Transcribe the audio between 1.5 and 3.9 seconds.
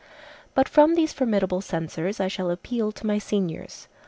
censors I shall appeal to my seniors.